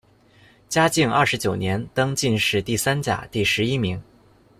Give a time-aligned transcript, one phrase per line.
[0.67, 4.01] 嘉靖二十九年，登进士第三甲第十一名。